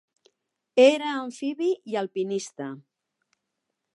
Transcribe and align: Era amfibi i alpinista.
Era 0.85 1.11
amfibi 1.17 1.69
i 1.95 1.99
alpinista. 2.03 2.73